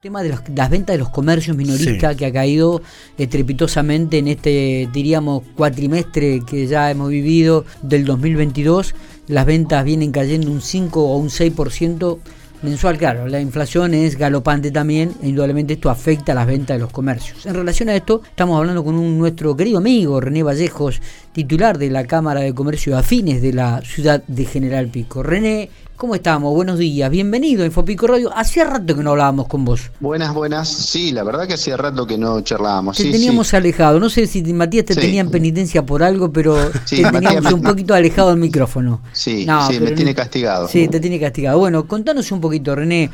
tema 0.00 0.22
de 0.22 0.30
las 0.30 0.70
ventas 0.70 0.94
de 0.94 0.98
los 0.98 1.10
comercios 1.10 1.54
minoristas 1.58 2.16
que 2.16 2.24
ha 2.24 2.32
caído 2.32 2.80
estrepitosamente 3.18 4.16
en 4.16 4.28
este, 4.28 4.88
diríamos, 4.90 5.42
cuatrimestre 5.54 6.40
que 6.40 6.66
ya 6.66 6.90
hemos 6.90 7.10
vivido 7.10 7.66
del 7.82 8.06
2022. 8.06 8.94
Las 9.26 9.44
ventas 9.44 9.84
vienen 9.84 10.10
cayendo 10.10 10.50
un 10.50 10.62
5 10.62 11.04
o 11.04 11.18
un 11.18 11.28
6% 11.28 12.18
mensual. 12.62 12.96
Claro, 12.96 13.28
la 13.28 13.42
inflación 13.42 13.92
es 13.92 14.16
galopante 14.16 14.70
también 14.70 15.12
e 15.22 15.28
indudablemente 15.28 15.74
esto 15.74 15.90
afecta 15.90 16.32
a 16.32 16.34
las 16.34 16.46
ventas 16.46 16.78
de 16.78 16.80
los 16.80 16.92
comercios. 16.92 17.44
En 17.44 17.54
relación 17.54 17.90
a 17.90 17.94
esto, 17.94 18.22
estamos 18.24 18.56
hablando 18.56 18.82
con 18.82 18.94
un, 18.94 19.18
nuestro 19.18 19.54
querido 19.54 19.76
amigo 19.76 20.18
René 20.18 20.42
Vallejos, 20.42 21.02
titular 21.34 21.76
de 21.76 21.90
la 21.90 22.06
Cámara 22.06 22.40
de 22.40 22.54
Comercio 22.54 22.94
de 22.94 23.00
Afines 23.00 23.42
de 23.42 23.52
la 23.52 23.82
ciudad 23.82 24.22
de 24.26 24.46
General 24.46 24.88
Pico. 24.88 25.22
René, 25.22 25.68
¿Cómo 26.00 26.14
estamos? 26.14 26.54
Buenos 26.54 26.78
días. 26.78 27.10
Bienvenido 27.10 27.62
a 27.62 27.66
Infopico 27.66 28.06
Radio. 28.06 28.34
Hacía 28.34 28.64
rato 28.64 28.96
que 28.96 29.02
no 29.02 29.10
hablábamos 29.10 29.48
con 29.48 29.66
vos. 29.66 29.90
Buenas, 30.00 30.32
buenas. 30.32 30.66
Sí, 30.66 31.12
la 31.12 31.22
verdad 31.24 31.46
que 31.46 31.52
hacía 31.52 31.76
rato 31.76 32.06
que 32.06 32.16
no 32.16 32.40
charlábamos. 32.40 32.96
Te 32.96 33.02
sí, 33.02 33.12
teníamos 33.12 33.52
alejado. 33.52 34.00
No 34.00 34.08
sé 34.08 34.26
si 34.26 34.42
Matías 34.54 34.86
te 34.86 34.94
tenía 34.94 35.20
en 35.20 35.30
penitencia 35.30 35.84
por 35.84 36.02
algo, 36.02 36.32
pero 36.32 36.56
te 36.88 37.02
teníamos 37.04 37.52
un 37.52 37.60
poquito 37.60 37.92
alejado 37.92 38.30
del 38.30 38.38
micrófono. 38.38 39.02
Sí, 39.12 39.46
sí 39.68 39.78
me 39.78 39.90
tiene 39.90 40.14
castigado. 40.14 40.68
Sí, 40.68 40.88
te 40.88 41.00
tiene 41.00 41.20
castigado. 41.20 41.58
Bueno, 41.58 41.86
contanos 41.86 42.32
un 42.32 42.40
poquito, 42.40 42.74
René. 42.74 43.10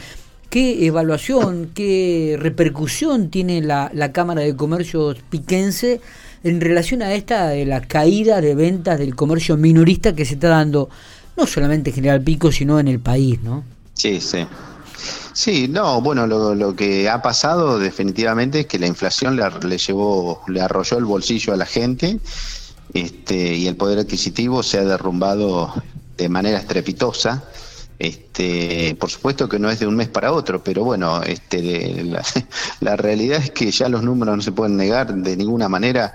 ¿Qué 0.49 0.87
evaluación, 0.87 1.73
qué 1.75 2.37
repercusión 2.39 3.31
tiene 3.31 3.63
la, 3.63 3.91
la 3.95 4.13
Cámara 4.13 4.43
de 4.43 4.55
Comercio 4.55 5.17
piquense 5.29 6.01
en 6.45 6.61
relación 6.61 7.03
a 7.03 7.13
esta 7.15 7.49
de 7.49 7.67
la 7.67 7.81
caída 7.81 8.41
de 8.41 8.55
ventas 8.55 8.97
del 9.01 9.17
comercio 9.17 9.57
minorista 9.57 10.15
que 10.15 10.25
se 10.25 10.35
está 10.35 10.51
dando 10.51 10.89
no 11.37 11.47
solamente 11.47 11.91
en 11.91 11.97
General 11.97 12.23
Pico, 12.23 12.51
sino 12.51 12.79
en 12.81 12.89
el 12.89 13.01
país, 13.01 13.41
¿no? 13.43 13.65
Sí, 13.95 14.21
sí. 14.21 14.47
Sí, 15.33 15.69
no, 15.69 16.01
bueno, 16.01 16.27
lo, 16.27 16.75
que 16.75 17.11
ha 17.11 17.21
pasado 17.21 17.79
definitivamente 17.79 18.61
es 18.61 18.67
que 18.67 18.79
la 18.79 18.87
inflación 18.87 19.37
le, 19.37 19.79
llevó, 19.79 20.43
le 20.49 20.63
arrolló 20.63 20.97
el 20.97 21.05
bolsillo 21.05 21.53
a 21.53 21.57
la 21.57 21.67
gente 21.67 22.19
este, 22.95 23.55
y 23.55 23.67
el 23.67 23.77
poder 23.77 23.99
adquisitivo 23.99 24.63
se 24.63 24.79
ha 24.79 24.85
derrumbado 24.85 25.75
de 26.17 26.29
manera 26.31 26.59
estrepitosa. 26.59 27.45
Este, 27.99 28.95
por 29.01 29.11
supuesto 29.11 29.49
que 29.49 29.59
no 29.59 29.71
es 29.71 29.81
de 29.81 29.87
un 29.87 29.97
mes 29.97 30.09
para 30.09 30.33
otro, 30.33 30.63
pero 30.63 30.85
bueno, 30.85 31.23
este, 31.23 32.05
la, 32.05 32.23
la 32.81 32.97
realidad 32.97 33.43
es 33.43 33.51
que 33.51 33.71
ya 33.71 33.89
los 33.89 34.03
números 34.03 34.37
no 34.37 34.43
se 34.43 34.53
pueden 34.53 34.77
negar 34.77 35.15
de 35.15 35.37
ninguna 35.37 35.69
manera. 35.69 36.15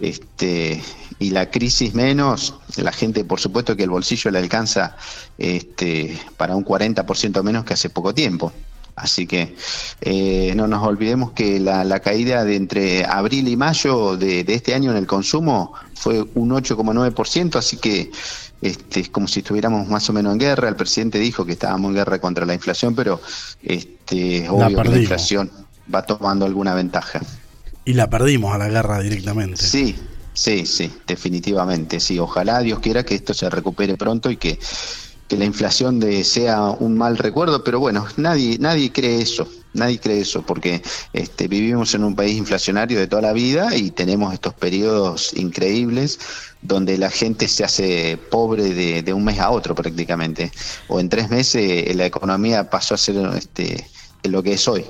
Este, 0.00 0.82
y 1.18 1.30
la 1.30 1.50
crisis 1.50 1.94
menos, 1.94 2.54
la 2.76 2.92
gente 2.92 3.24
por 3.24 3.38
supuesto 3.38 3.76
que 3.76 3.84
el 3.84 3.90
bolsillo 3.90 4.30
le 4.32 4.40
alcanza 4.40 4.96
este, 5.38 6.18
para 6.36 6.56
un 6.56 6.64
40% 6.64 7.42
menos 7.42 7.64
que 7.64 7.74
hace 7.74 7.88
poco 7.88 8.12
tiempo. 8.12 8.52
Así 8.94 9.26
que 9.26 9.54
eh, 10.02 10.52
no 10.54 10.66
nos 10.66 10.86
olvidemos 10.86 11.32
que 11.32 11.58
la, 11.58 12.00
caída 12.00 12.44
de 12.44 12.56
entre 12.56 13.04
abril 13.04 13.48
y 13.48 13.56
mayo 13.56 14.16
de, 14.16 14.44
este 14.46 14.74
año 14.74 14.90
en 14.90 14.98
el 14.98 15.06
consumo 15.06 15.72
fue 15.94 16.24
un 16.34 16.50
8,9%, 16.50 17.56
así 17.56 17.78
que 17.78 18.10
este, 18.60 19.00
es 19.00 19.08
como 19.08 19.28
si 19.28 19.40
estuviéramos 19.40 19.88
más 19.88 20.08
o 20.10 20.12
menos 20.12 20.32
en 20.32 20.38
guerra. 20.38 20.68
El 20.68 20.76
presidente 20.76 21.18
dijo 21.18 21.44
que 21.44 21.52
estábamos 21.52 21.88
en 21.90 21.96
guerra 21.96 22.20
contra 22.20 22.44
la 22.44 22.54
inflación, 22.54 22.94
pero 22.94 23.20
este, 23.62 24.48
obvio 24.48 24.84
la 24.84 24.98
inflación 24.98 25.50
va 25.92 26.02
tomando 26.02 26.44
alguna 26.44 26.74
ventaja. 26.74 27.20
Y 27.84 27.94
la 27.94 28.10
perdimos 28.10 28.54
a 28.54 28.58
la 28.58 28.68
guerra 28.68 29.00
directamente. 29.00 29.56
Sí, 29.56 29.96
Sí, 30.34 30.64
sí, 30.64 30.90
definitivamente, 31.06 32.00
sí. 32.00 32.18
Ojalá 32.18 32.60
Dios 32.60 32.78
quiera 32.80 33.04
que 33.04 33.14
esto 33.14 33.34
se 33.34 33.50
recupere 33.50 33.96
pronto 33.96 34.30
y 34.30 34.36
que, 34.36 34.58
la 35.36 35.44
inflación 35.44 36.00
de, 36.00 36.24
sea 36.24 36.62
un 36.62 36.96
mal 36.96 37.18
recuerdo, 37.18 37.64
pero 37.64 37.80
bueno, 37.80 38.06
nadie, 38.16 38.58
nadie 38.58 38.92
cree 38.92 39.20
eso, 39.20 39.48
nadie 39.72 39.98
cree 39.98 40.20
eso, 40.20 40.42
porque 40.42 40.82
este, 41.12 41.48
vivimos 41.48 41.94
en 41.94 42.04
un 42.04 42.14
país 42.14 42.36
inflacionario 42.36 42.98
de 42.98 43.06
toda 43.06 43.22
la 43.22 43.32
vida 43.32 43.76
y 43.76 43.90
tenemos 43.90 44.32
estos 44.32 44.54
periodos 44.54 45.32
increíbles 45.34 46.18
donde 46.60 46.96
la 46.98 47.10
gente 47.10 47.48
se 47.48 47.64
hace 47.64 48.18
pobre 48.30 48.74
de, 48.74 49.02
de 49.02 49.12
un 49.12 49.24
mes 49.24 49.38
a 49.38 49.50
otro 49.50 49.74
prácticamente, 49.74 50.52
o 50.88 51.00
en 51.00 51.08
tres 51.08 51.30
meses 51.30 51.94
la 51.96 52.06
economía 52.06 52.70
pasó 52.70 52.94
a 52.94 52.98
ser 52.98 53.16
este, 53.36 53.86
lo 54.24 54.42
que 54.42 54.54
es 54.54 54.68
hoy. 54.68 54.84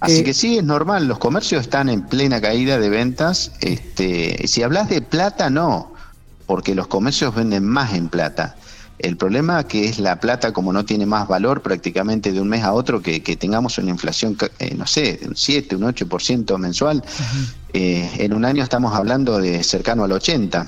Así 0.00 0.20
eh, 0.20 0.24
que 0.24 0.34
sí, 0.34 0.58
es 0.58 0.64
normal, 0.64 1.06
los 1.06 1.18
comercios 1.18 1.62
están 1.62 1.88
en 1.88 2.02
plena 2.02 2.40
caída 2.40 2.78
de 2.78 2.88
ventas. 2.88 3.52
Este, 3.60 4.46
si 4.46 4.62
hablas 4.62 4.88
de 4.88 5.02
plata, 5.02 5.50
no, 5.50 5.92
porque 6.46 6.74
los 6.74 6.86
comercios 6.86 7.34
venden 7.34 7.64
más 7.64 7.94
en 7.94 8.08
plata. 8.08 8.56
El 8.98 9.16
problema 9.16 9.64
que 9.64 9.86
es 9.86 9.98
la 9.98 10.18
plata, 10.18 10.52
como 10.52 10.72
no 10.72 10.84
tiene 10.84 11.06
más 11.06 11.28
valor 11.28 11.62
prácticamente 11.62 12.32
de 12.32 12.40
un 12.40 12.48
mes 12.48 12.64
a 12.64 12.72
otro, 12.72 13.00
que, 13.00 13.20
tengamos 13.20 13.78
una 13.78 13.90
inflación, 13.90 14.36
eh, 14.58 14.74
no 14.76 14.86
sé, 14.86 15.18
de 15.18 15.28
un 15.28 15.36
7, 15.36 15.76
un 15.76 15.82
8% 15.82 16.58
mensual, 16.58 17.04
eh, 17.72 18.10
en 18.18 18.32
un 18.32 18.44
año 18.44 18.62
estamos 18.62 18.94
hablando 18.94 19.38
de 19.38 19.62
cercano 19.62 20.04
al 20.04 20.12
80. 20.12 20.66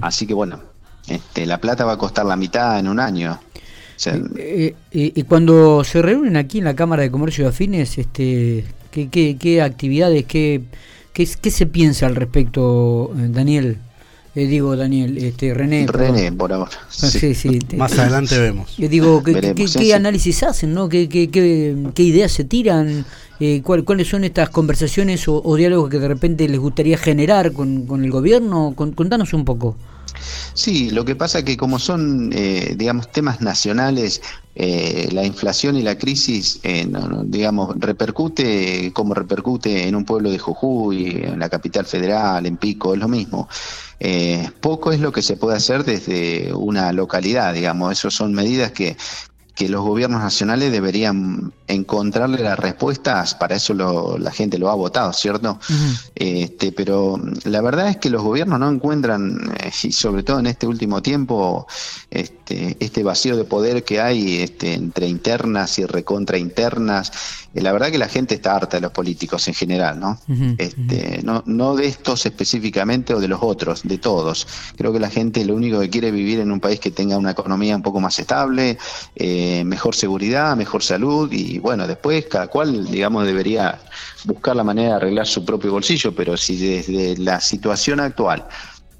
Así 0.00 0.26
que 0.26 0.34
bueno, 0.34 0.60
este, 1.08 1.46
la 1.46 1.60
plata 1.60 1.84
va 1.84 1.92
a 1.92 1.98
costar 1.98 2.26
la 2.26 2.36
mitad 2.36 2.78
en 2.78 2.88
un 2.88 3.00
año. 3.00 3.38
Eh, 4.06 4.74
eh, 4.92 5.12
y 5.14 5.22
cuando 5.24 5.82
se 5.82 6.02
reúnen 6.02 6.36
aquí 6.36 6.58
en 6.58 6.64
la 6.64 6.76
Cámara 6.76 7.02
de 7.02 7.10
Comercio 7.10 7.44
de 7.44 7.50
Afines, 7.50 7.98
este, 7.98 8.64
¿qué, 8.90 9.08
qué, 9.08 9.62
actividades, 9.62 10.24
qué, 10.26 10.62
qué, 11.12 11.26
se 11.26 11.66
piensa 11.66 12.06
al 12.06 12.14
respecto, 12.14 13.12
eh, 14.34 14.46
digo, 14.46 14.76
Daniel, 14.76 15.18
este, 15.18 15.54
René. 15.54 15.86
René, 15.86 16.32
por 16.32 16.52
ahora. 16.52 16.70
Ah, 17.02 17.76
Más 17.76 17.98
adelante 17.98 18.38
vemos. 18.38 18.74
digo, 18.76 19.22
¿qué, 19.22 19.94
análisis 19.94 20.42
hacen? 20.42 20.74
¿no? 20.74 20.88
¿Qué, 20.88 21.08
qué, 21.08 22.02
ideas 22.02 22.32
se 22.32 22.44
tiran? 22.44 23.04
¿Cuáles 23.62 24.08
son 24.08 24.24
estas 24.24 24.50
conversaciones 24.50 25.24
o, 25.26 25.56
diálogos 25.56 25.90
que 25.90 25.98
de 25.98 26.08
repente 26.08 26.48
les 26.48 26.60
gustaría 26.60 26.98
generar 26.98 27.52
con, 27.52 27.86
con 27.86 28.04
el 28.04 28.10
gobierno? 28.10 28.74
contanos 28.76 29.32
un 29.32 29.44
poco. 29.44 29.76
Sí, 30.54 30.90
lo 30.90 31.04
que 31.04 31.14
pasa 31.14 31.44
que 31.44 31.56
como 31.56 31.78
son, 31.78 32.30
eh, 32.34 32.74
digamos, 32.76 33.10
temas 33.12 33.40
nacionales, 33.40 34.20
eh, 34.60 35.08
la 35.12 35.24
inflación 35.24 35.76
y 35.76 35.82
la 35.82 35.96
crisis, 35.96 36.58
eh, 36.64 36.84
digamos, 37.24 37.76
repercute 37.78 38.90
como 38.92 39.14
repercute 39.14 39.86
en 39.86 39.94
un 39.94 40.04
pueblo 40.04 40.30
de 40.30 40.38
Jujuy, 40.38 41.22
en 41.22 41.38
la 41.38 41.48
capital 41.48 41.86
federal, 41.86 42.44
en 42.44 42.56
Pico, 42.56 42.92
es 42.92 43.00
lo 43.00 43.06
mismo. 43.06 43.48
poco 44.60 44.90
es 44.90 45.00
lo 45.00 45.12
que 45.12 45.22
se 45.22 45.36
puede 45.36 45.56
hacer 45.56 45.84
desde 45.84 46.52
una 46.54 46.92
localidad, 46.92 47.54
digamos, 47.54 47.92
eso 47.92 48.10
son 48.10 48.34
medidas 48.34 48.72
que, 48.72 48.96
que 49.58 49.68
los 49.68 49.82
gobiernos 49.82 50.20
nacionales 50.22 50.70
deberían 50.70 51.52
encontrarle 51.66 52.40
las 52.44 52.56
respuestas, 52.56 53.34
para 53.34 53.56
eso 53.56 53.74
la 53.74 54.30
gente 54.30 54.56
lo 54.56 54.70
ha 54.70 54.74
votado, 54.76 55.12
¿cierto? 55.12 55.58
este, 56.14 56.70
pero 56.70 57.20
la 57.44 57.60
verdad 57.60 57.88
es 57.88 57.96
que 57.96 58.08
los 58.08 58.22
gobiernos 58.22 58.60
no 58.60 58.70
encuentran, 58.70 59.36
eh, 59.60 59.72
y 59.82 59.90
sobre 59.90 60.22
todo 60.22 60.38
en 60.38 60.46
este 60.46 60.68
último 60.68 61.02
tiempo, 61.02 61.66
este, 62.08 62.37
este 62.80 63.02
vacío 63.02 63.36
de 63.36 63.44
poder 63.44 63.84
que 63.84 64.00
hay 64.00 64.42
este, 64.42 64.74
entre 64.74 65.06
internas 65.06 65.78
y 65.78 65.84
recontra 65.84 66.38
internas. 66.38 67.12
Eh, 67.54 67.60
la 67.60 67.72
verdad 67.72 67.90
que 67.90 67.98
la 67.98 68.08
gente 68.08 68.34
está 68.34 68.56
harta 68.56 68.76
de 68.76 68.80
los 68.80 68.92
políticos 68.92 69.46
en 69.48 69.54
general, 69.54 69.98
¿no? 70.00 70.18
este, 70.58 71.20
no, 71.22 71.42
no 71.46 71.76
de 71.76 71.86
estos 71.86 72.26
específicamente 72.26 73.14
o 73.14 73.20
de 73.20 73.28
los 73.28 73.40
otros, 73.42 73.82
de 73.82 73.98
todos. 73.98 74.46
Creo 74.76 74.92
que 74.92 75.00
la 75.00 75.10
gente 75.10 75.44
lo 75.44 75.54
único 75.54 75.80
que 75.80 75.90
quiere 75.90 76.08
es 76.08 76.14
vivir 76.14 76.40
en 76.40 76.52
un 76.52 76.60
país 76.60 76.80
que 76.80 76.90
tenga 76.90 77.16
una 77.16 77.32
economía 77.32 77.76
un 77.76 77.82
poco 77.82 78.00
más 78.00 78.18
estable, 78.18 78.78
eh, 79.16 79.64
mejor 79.64 79.94
seguridad, 79.94 80.56
mejor 80.56 80.82
salud 80.82 81.32
y 81.32 81.58
bueno, 81.58 81.86
después 81.86 82.26
cada 82.26 82.48
cual, 82.48 82.90
digamos, 82.90 83.26
debería 83.26 83.78
buscar 84.24 84.56
la 84.56 84.64
manera 84.64 84.90
de 84.90 84.94
arreglar 84.96 85.26
su 85.26 85.44
propio 85.44 85.72
bolsillo, 85.72 86.14
pero 86.14 86.36
si 86.36 86.56
desde 86.56 87.16
la 87.18 87.40
situación 87.40 88.00
actual 88.00 88.46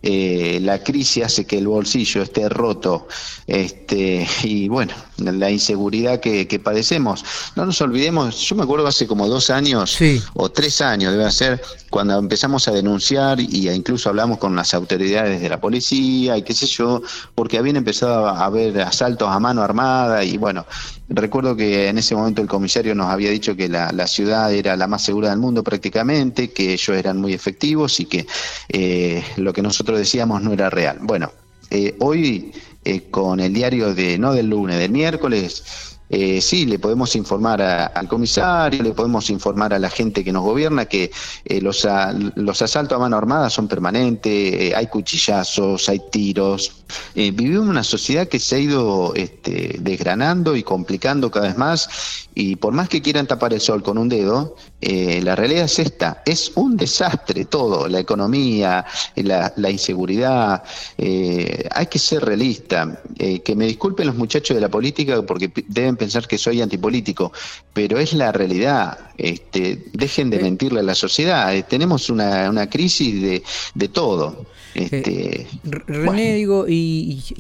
eh, 0.00 0.60
la 0.62 0.82
crisis 0.82 1.25
hace 1.25 1.44
que 1.44 1.59
el 1.59 1.66
bolsillo 1.66 2.22
esté 2.22 2.48
roto 2.48 3.09
este, 3.47 4.26
y 4.44 4.69
bueno, 4.69 4.92
la 5.16 5.50
inseguridad 5.50 6.20
que, 6.20 6.60
padecemos. 6.62 7.25
No 7.56 7.66
nos 7.66 7.81
olvidemos, 7.81 8.36
yo 8.41 8.56
me 8.56 8.62
acuerdo 8.62 8.86
hace 8.86 9.06
como 9.06 9.26
dos 9.26 9.50
años 9.50 9.98
o 10.34 10.50
tres 10.50 10.80
años, 10.80 11.12
debe 11.12 11.30
ser, 11.30 11.60
cuando 11.91 12.18
empezamos 12.18 12.68
a 12.68 12.72
denunciar 12.72 13.41
y 13.41 13.68
incluso 13.71 14.09
hablamos 14.09 14.39
con 14.39 14.54
las 14.54 14.74
autoridades 14.74 15.41
de 15.41 15.48
la 15.48 15.60
policía 15.60 16.36
y 16.36 16.42
qué 16.42 16.54
sé 16.54 16.66
yo, 16.66 17.03
porque 17.34 17.59
habían 17.59 17.77
empezado 17.77 18.28
a 18.28 18.44
haber 18.44 18.80
asaltos 18.80 19.28
a 19.28 19.39
mano 19.41 19.62
armada 19.62 20.24
y 20.24 20.36
bueno, 20.36 20.66
recuerdo 21.09 21.56
que 21.56 21.89
en 21.89 21.98
ese 21.98 22.15
momento 22.15 22.42
el 22.42 22.48
comisario 22.48 22.94
nos 22.94 23.06
había 23.09 23.30
dicho 23.30 23.56
que 23.56 23.68
la, 23.68 24.06
ciudad 24.06 24.53
era 24.53 24.77
la 24.77 24.86
más 24.86 25.03
segura 25.03 25.30
del 25.30 25.39
mundo 25.39 25.62
prácticamente, 25.62 26.51
que 26.51 26.72
ellos 26.74 26.97
eran 26.97 27.18
muy 27.21 27.33
efectivos 27.33 28.01
y 28.01 28.06
que 28.06 28.27
eh, 28.68 29.22
lo 29.36 29.53
que 29.53 29.62
nosotros 29.62 29.88
decíamos 29.97 30.43
no 30.43 30.53
era 30.53 30.71
real. 30.71 30.99
Bueno, 31.03 31.33
eh, 31.71 31.97
hoy 32.01 32.53
eh, 32.85 33.11
con 33.11 33.39
el 33.41 33.53
diario 33.53 33.95
de, 33.95 34.19
no 34.19 34.33
del 34.33 34.47
lunes, 34.49 34.79
del 34.79 34.91
miércoles, 34.91 35.99
eh, 36.09 36.41
sí, 36.41 36.65
le 36.65 36.79
podemos 36.79 37.15
informar 37.17 37.61
al 37.61 38.09
comisario, 38.09 38.83
le 38.83 38.93
podemos 38.93 39.29
informar 39.29 39.75
a 39.75 39.79
la 39.79 39.91
gente 39.91 40.25
que 40.25 40.33
nos 40.33 40.43
gobierna 40.43 40.87
que 40.87 41.11
eh, 41.45 41.61
los, 41.61 41.87
los 42.37 42.63
asaltos 42.63 42.97
a 42.97 42.99
mano 42.99 43.19
armada 43.19 43.51
son 43.51 43.69
permanentes, 43.69 44.75
hay 44.75 44.87
cuchillazos, 44.87 45.87
hay 45.91 46.01
tiros, 46.11 46.78
Eh, 47.15 47.31
vivimos 47.33 47.65
en 47.65 47.71
una 47.71 47.85
sociedad 47.85 48.29
que 48.29 48.39
se 48.39 48.57
ha 48.57 48.59
ido 48.59 49.15
este, 49.15 49.77
desgranando 49.81 50.57
y 50.57 50.63
complicando 50.63 51.31
cada 51.31 51.49
vez 51.49 51.57
más 51.57 52.29
y 52.35 52.57
por 52.57 52.73
más 52.73 52.89
que 52.89 53.03
quieran 53.03 53.27
tapar 53.27 53.53
el 53.53 53.61
sol 53.61 53.83
con 53.83 53.99
un 53.99 54.09
dedo, 54.09 54.57
eh, 54.81 55.21
la 55.23 55.35
realidad 55.35 55.65
es 55.65 55.79
esta, 55.81 56.23
es 56.25 56.53
un 56.55 56.77
desastre 56.77 57.47
todo, 57.47 57.89
la 57.89 57.99
economía, 57.99 58.85
la, 59.17 59.71
inseguridad, 59.71 60.63
eh, 60.97 61.69
hay 61.73 61.87
que 61.87 61.99
ser 61.99 62.25
realista, 62.25 63.03
que 63.17 63.57
me 63.57 63.67
disculpen 63.67 64.07
los 64.07 64.15
muchachos 64.15 64.55
de 64.55 64.61
la 64.61 64.69
política 64.69 65.21
porque 65.23 65.51
deben 65.67 65.97
pensar 65.97 66.29
que 66.29 66.39
soy 66.39 66.63
antipolítico, 66.63 67.33
pero 67.73 67.99
es 67.99 68.13
la 68.13 68.31
realidad, 68.31 68.99
este, 69.17 69.87
dejen 69.93 70.31
de 70.31 70.39
mentirle 70.39 70.81
a 70.81 70.85
la 70.85 70.95
sociedad, 70.95 71.53
tenemos 71.67 72.09
una, 72.09 72.49
una 72.49 72.71
crisis 72.71 73.21
de, 73.21 73.43
de 73.75 73.89
todo. 73.89 74.47
Este, 74.75 75.43
eh, 75.43 75.47
René, 75.65 76.35
digo, 76.35 76.67
y, 76.69 76.78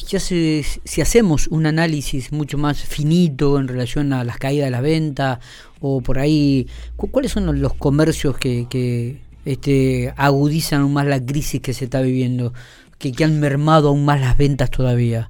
ya 0.08 0.20
si 0.20 1.00
hacemos 1.00 1.48
un 1.48 1.66
análisis 1.66 2.32
mucho 2.32 2.58
más 2.58 2.78
finito 2.82 3.58
en 3.58 3.68
relación 3.68 4.12
a 4.12 4.24
las 4.24 4.38
caídas 4.38 4.66
de 4.66 4.70
la 4.70 4.80
venta 4.80 5.40
o 5.80 6.00
por 6.00 6.18
ahí, 6.18 6.66
¿cuáles 6.96 7.32
son 7.32 7.60
los 7.60 7.74
comercios 7.74 8.36
que, 8.36 8.66
que 8.68 9.20
este, 9.44 10.12
agudizan 10.16 10.82
aún 10.82 10.92
más 10.92 11.06
la 11.06 11.24
crisis 11.24 11.60
que 11.60 11.72
se 11.72 11.84
está 11.84 12.00
viviendo, 12.00 12.52
que, 12.98 13.12
que 13.12 13.24
han 13.24 13.40
mermado 13.40 13.88
aún 13.88 14.04
más 14.04 14.20
las 14.20 14.36
ventas 14.36 14.70
todavía? 14.70 15.28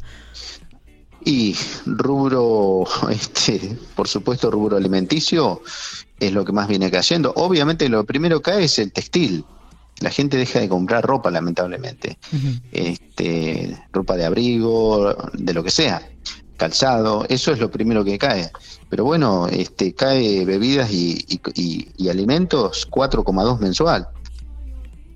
Y 1.24 1.54
rubro, 1.84 2.84
este, 3.10 3.76
por 3.94 4.08
supuesto, 4.08 4.50
rubro 4.50 4.76
alimenticio 4.76 5.62
es 6.18 6.32
lo 6.32 6.44
que 6.44 6.52
más 6.52 6.68
viene 6.68 6.90
cayendo. 6.90 7.32
Obviamente 7.36 7.88
lo 7.88 8.04
primero 8.04 8.40
que 8.40 8.52
cae 8.52 8.64
es 8.64 8.78
el 8.78 8.92
textil 8.92 9.44
la 10.00 10.10
gente 10.10 10.36
deja 10.36 10.60
de 10.60 10.68
comprar 10.68 11.04
ropa, 11.04 11.30
lamentablemente. 11.30 12.18
este, 12.72 13.76
ropa 13.92 14.16
de 14.16 14.24
abrigo, 14.24 15.14
de 15.32 15.54
lo 15.54 15.64
que 15.64 15.70
sea, 15.70 16.02
calzado, 16.56 17.24
eso 17.28 17.52
es 17.52 17.58
lo 17.58 17.70
primero 17.70 18.04
que 18.04 18.18
cae. 18.18 18.50
Pero 18.90 19.04
bueno, 19.04 19.48
este, 19.48 19.94
cae 19.94 20.44
bebidas 20.44 20.90
y, 20.90 21.24
y, 21.54 22.08
alimentos 22.08 22.88
4,2 22.90 23.58
mensual. 23.60 24.08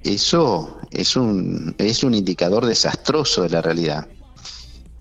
Eso 0.03 0.79
es 0.91 1.17
un, 1.17 1.75
es 1.79 2.03
un 2.03 2.15
indicador 2.15 2.67
desastroso 2.67 3.43
de 3.43 3.51
la 3.51 3.63
realidad. 3.63 4.09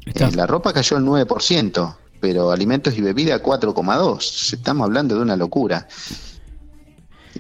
Eh, 0.06 0.32
la 0.36 0.48
ropa 0.48 0.74
cayó 0.74 0.98
el 0.98 1.06
9%, 1.06 1.96
pero 2.20 2.52
alimentos 2.52 2.98
y 2.98 3.02
bebidas 3.02 3.42
4,2%. 3.42 4.54
Estamos 4.54 4.86
hablando 4.86 5.16
de 5.16 5.22
una 5.22 5.36
locura. 5.36 5.88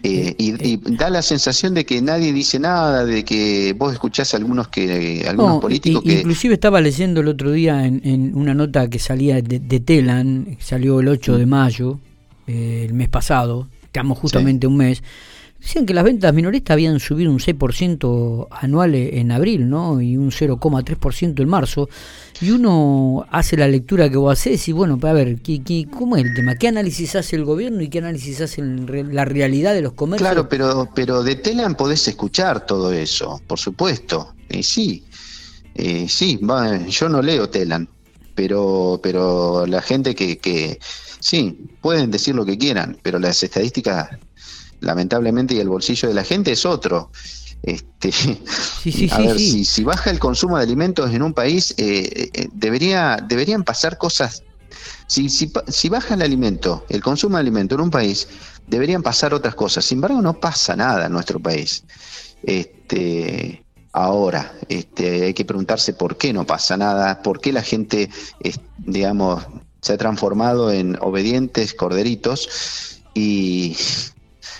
Eh, 0.03 0.35
y, 0.37 0.77
da 0.95 1.09
la 1.09 1.21
sensación 1.21 1.75
de 1.75 1.85
que 1.85 2.01
nadie 2.01 2.33
dice 2.33 2.59
nada, 2.59 3.05
de 3.05 3.23
que 3.23 3.75
vos 3.77 3.93
escuchás 3.93 4.33
a 4.33 4.37
algunos 4.37 4.67
que 4.67 5.25
algunos 5.27 5.61
políticos 5.61 6.03
que 6.03 6.19
inclusive 6.19 6.55
estaba 6.55 6.81
leyendo 6.81 7.21
el 7.21 7.27
otro 7.27 7.51
día 7.51 7.85
en, 7.85 8.31
una 8.33 8.53
nota 8.53 8.89
que 8.89 8.97
salía 8.97 9.41
de, 9.41 9.79
Telan, 9.79 10.57
salió 10.59 10.99
el 11.01 11.07
8 11.07 11.37
de 11.37 11.45
mm. 11.45 11.49
mayo, 11.49 11.99
eh, 12.47 12.85
el 12.87 12.93
mes 12.93 13.09
pasado, 13.09 13.67
estamos 13.83 14.17
justamente 14.17 14.65
un 14.65 14.77
mes 14.77 15.03
Decían 15.61 15.85
que 15.85 15.93
las 15.93 16.03
ventas 16.03 16.33
minoristas 16.33 16.73
habían 16.73 16.99
subido 16.99 17.29
un 17.31 17.37
6% 17.37 18.47
anual 18.49 18.95
en 18.95 19.31
abril, 19.31 19.69
¿no? 19.69 20.01
Y 20.01 20.17
un 20.17 20.31
0,3% 20.31 21.39
en 21.39 21.47
marzo. 21.47 21.87
Y 22.41 22.49
uno 22.49 23.27
hace 23.29 23.57
la 23.57 23.67
lectura 23.67 24.09
que 24.09 24.17
vos 24.17 24.33
haces 24.33 24.67
y 24.67 24.71
bueno, 24.71 24.97
a 24.99 25.13
ver, 25.13 25.39
¿qué, 25.41 25.61
qué, 25.61 25.87
cómo 25.87 26.17
es 26.17 26.25
el 26.25 26.33
tema? 26.33 26.55
¿Qué 26.55 26.67
análisis 26.67 27.15
hace 27.15 27.35
el 27.35 27.45
gobierno 27.45 27.83
y 27.83 27.89
qué 27.89 27.99
análisis 27.99 28.41
hace 28.41 28.63
la 28.63 29.23
realidad 29.23 29.75
de 29.75 29.81
los 29.81 29.93
comercios? 29.93 30.27
Claro, 30.27 30.49
pero, 30.49 30.89
pero 30.95 31.21
de 31.21 31.35
Telan 31.35 31.75
podés 31.75 32.07
escuchar 32.07 32.65
todo 32.65 32.91
eso, 32.91 33.39
por 33.45 33.59
supuesto. 33.59 34.33
Sí, 34.63 35.03
sí, 36.07 36.39
yo 36.89 37.09
no 37.09 37.21
leo 37.21 37.49
Telan, 37.49 37.87
pero, 38.33 38.99
pero 39.03 39.67
la 39.67 39.83
gente 39.83 40.15
que, 40.15 40.39
que, 40.39 40.79
sí, 41.19 41.69
pueden 41.81 42.09
decir 42.09 42.33
lo 42.33 42.45
que 42.45 42.57
quieran, 42.57 42.97
pero 43.03 43.19
las 43.19 43.43
estadísticas 43.43 44.09
lamentablemente, 44.81 45.55
y 45.55 45.59
el 45.59 45.69
bolsillo 45.69 46.09
de 46.09 46.13
la 46.13 46.23
gente 46.23 46.51
es 46.51 46.65
otro. 46.65 47.11
Este, 47.63 48.09
a 49.11 49.17
ver, 49.19 49.39
si, 49.39 49.83
baja 49.83 50.09
el 50.09 50.19
consumo 50.19 50.57
de 50.57 50.63
alimentos 50.63 51.11
en 51.11 51.21
un 51.21 51.33
país, 51.33 51.73
eh, 51.77 52.29
eh, 52.33 52.49
debería, 52.53 53.17
deberían 53.25 53.63
pasar 53.63 53.97
cosas. 53.97 54.43
Si, 55.07 55.29
si, 55.29 55.51
si, 55.67 55.89
baja 55.89 56.15
el 56.15 56.21
alimento, 56.21 56.85
el 56.89 57.01
consumo 57.01 57.37
de 57.37 57.41
alimento 57.41 57.75
en 57.75 57.81
un 57.81 57.91
país, 57.91 58.27
deberían 58.67 59.03
pasar 59.03 59.33
otras 59.33 59.55
cosas. 59.55 59.85
Sin 59.85 59.97
embargo, 59.97 60.21
no 60.21 60.39
pasa 60.39 60.75
nada 60.75 61.05
en 61.05 61.11
nuestro 61.11 61.39
país. 61.39 61.83
Este, 62.43 63.63
ahora, 63.91 64.53
este, 64.69 65.25
hay 65.25 65.33
que 65.33 65.45
preguntarse 65.45 65.93
por 65.93 66.17
qué 66.17 66.33
no 66.33 66.45
pasa 66.45 66.77
nada, 66.77 67.21
por 67.21 67.41
qué 67.41 67.51
la 67.51 67.61
gente, 67.61 68.09
digamos, 68.79 69.43
se 69.81 69.93
ha 69.93 69.97
transformado 69.97 70.71
en 70.71 70.97
obedientes 71.01 71.73
corderitos 71.73 73.01
y 73.13 73.75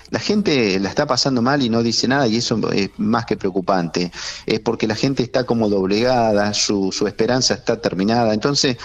la 0.09 0.19
gente 0.19 0.79
la 0.79 0.89
está 0.89 1.05
pasando 1.05 1.41
mal 1.41 1.61
y 1.61 1.69
no 1.69 1.83
dice 1.83 2.07
nada 2.07 2.27
y 2.27 2.37
eso 2.37 2.59
es 2.71 2.89
más 2.97 3.25
que 3.25 3.37
preocupante. 3.37 4.11
Es 4.45 4.59
porque 4.59 4.87
la 4.87 4.95
gente 4.95 5.23
está 5.23 5.45
como 5.45 5.69
doblegada, 5.69 6.53
su, 6.53 6.91
su 6.91 7.07
esperanza 7.07 7.53
está 7.53 7.81
terminada. 7.81 8.33
Entonces, 8.33 8.77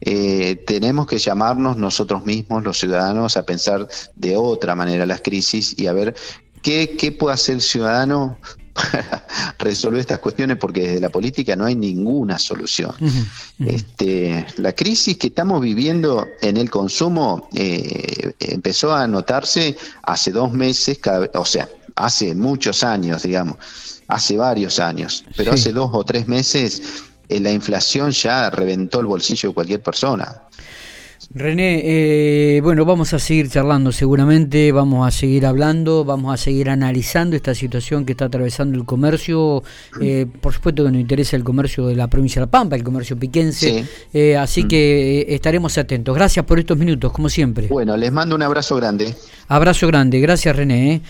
eh, 0.00 0.56
tenemos 0.66 1.06
que 1.06 1.18
llamarnos 1.18 1.76
nosotros 1.76 2.24
mismos, 2.24 2.62
los 2.64 2.78
ciudadanos, 2.78 3.36
a 3.36 3.44
pensar 3.44 3.88
de 4.14 4.36
otra 4.36 4.74
manera 4.74 5.06
las 5.06 5.20
crisis 5.20 5.74
y 5.78 5.86
a 5.86 5.92
ver 5.92 6.14
qué, 6.62 6.96
qué 6.98 7.12
puede 7.12 7.34
hacer 7.34 7.56
el 7.56 7.62
ciudadano 7.62 8.38
para 8.74 9.26
resolver 9.58 10.00
estas 10.00 10.18
cuestiones 10.18 10.56
porque 10.58 10.82
desde 10.82 11.00
la 11.00 11.08
política 11.08 11.56
no 11.56 11.64
hay 11.64 11.74
ninguna 11.74 12.38
solución. 12.38 12.92
Este, 13.64 14.46
la 14.56 14.72
crisis 14.72 15.16
que 15.16 15.28
estamos 15.28 15.60
viviendo 15.60 16.26
en 16.42 16.56
el 16.56 16.70
consumo 16.70 17.48
eh, 17.54 18.32
empezó 18.40 18.94
a 18.94 19.06
notarse 19.06 19.76
hace 20.02 20.32
dos 20.32 20.52
meses, 20.52 20.98
o 21.34 21.44
sea, 21.44 21.68
hace 21.96 22.34
muchos 22.34 22.82
años, 22.82 23.22
digamos, 23.22 23.56
hace 24.08 24.36
varios 24.36 24.78
años, 24.78 25.24
pero 25.36 25.52
hace 25.52 25.72
dos 25.72 25.90
o 25.92 26.04
tres 26.04 26.28
meses 26.28 26.82
eh, 27.28 27.40
la 27.40 27.52
inflación 27.52 28.10
ya 28.10 28.50
reventó 28.50 29.00
el 29.00 29.06
bolsillo 29.06 29.50
de 29.50 29.54
cualquier 29.54 29.82
persona. 29.82 30.42
René, 31.30 31.82
eh, 31.84 32.60
bueno, 32.60 32.84
vamos 32.84 33.12
a 33.12 33.18
seguir 33.18 33.48
charlando 33.48 33.92
seguramente, 33.92 34.70
vamos 34.72 35.06
a 35.06 35.10
seguir 35.10 35.46
hablando, 35.46 36.04
vamos 36.04 36.32
a 36.32 36.36
seguir 36.36 36.70
analizando 36.70 37.34
esta 37.34 37.54
situación 37.54 38.04
que 38.04 38.12
está 38.12 38.26
atravesando 38.26 38.78
el 38.78 38.84
comercio. 38.84 39.62
Eh, 40.00 40.26
por 40.40 40.52
supuesto 40.52 40.84
que 40.84 40.90
nos 40.90 41.00
interesa 41.00 41.36
el 41.36 41.44
comercio 41.44 41.86
de 41.86 41.96
la 41.96 42.08
provincia 42.08 42.40
de 42.40 42.46
La 42.46 42.50
Pampa, 42.50 42.76
el 42.76 42.84
comercio 42.84 43.18
piquense, 43.18 43.84
eh, 44.12 44.36
así 44.36 44.64
mm. 44.64 44.68
que 44.68 45.26
estaremos 45.28 45.76
atentos. 45.78 46.14
Gracias 46.14 46.44
por 46.44 46.58
estos 46.58 46.78
minutos, 46.78 47.10
como 47.12 47.28
siempre. 47.28 47.68
Bueno, 47.68 47.96
les 47.96 48.12
mando 48.12 48.36
un 48.36 48.42
abrazo 48.42 48.76
grande. 48.76 49.14
Abrazo 49.48 49.86
grande, 49.86 50.20
gracias 50.20 50.54
René. 50.54 51.02